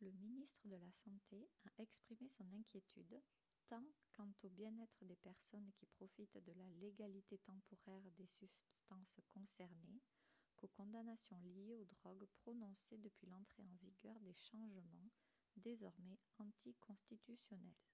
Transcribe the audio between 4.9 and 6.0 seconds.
des personnes qui